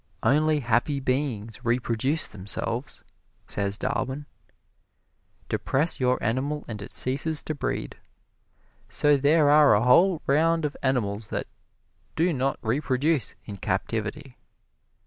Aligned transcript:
"Only 0.23 0.61
happy 0.61 0.99
beings 0.99 1.63
reproduce 1.63 2.25
themselves," 2.25 3.03
says 3.45 3.77
Darwin. 3.77 4.25
Depress 5.47 5.99
your 5.99 6.17
animal 6.23 6.65
and 6.67 6.81
it 6.81 6.95
ceases 6.95 7.43
to 7.43 7.53
breed; 7.53 7.97
so 8.89 9.15
there 9.15 9.51
are 9.51 9.75
a 9.75 9.83
whole 9.83 10.23
round 10.25 10.65
of 10.65 10.75
animals 10.81 11.27
that 11.27 11.45
do 12.15 12.33
not 12.33 12.57
reproduce 12.63 13.35
in 13.45 13.57
captivity. 13.57 14.37